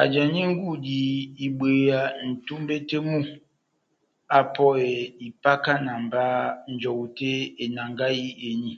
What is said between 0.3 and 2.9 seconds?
ngudi ibweya nʼtumbe